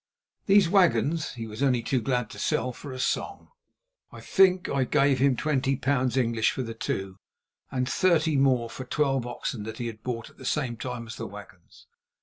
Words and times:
These 0.47 0.67
wagons 0.67 1.33
he 1.33 1.45
was 1.45 1.61
only 1.61 1.83
too 1.83 2.01
glad 2.01 2.31
to 2.31 2.39
sell 2.39 2.71
for 2.73 2.91
a 2.91 2.97
song. 2.97 3.49
I 4.11 4.19
think 4.19 4.67
I 4.67 4.83
gave 4.83 5.19
him 5.19 5.35
twenty 5.37 5.75
pounds 5.75 6.17
English 6.17 6.49
for 6.53 6.63
the 6.63 6.73
two, 6.73 7.19
and 7.69 7.87
thirty 7.87 8.35
more 8.35 8.67
for 8.67 8.83
twelve 8.83 9.27
oxen 9.27 9.61
that 9.61 9.77
he 9.77 9.85
had 9.85 10.01
bought 10.01 10.31
at 10.31 10.39
the 10.39 10.43
same 10.43 10.75
time 10.75 11.05
as 11.05 11.17
the 11.17 11.27
wagons. 11.27 11.85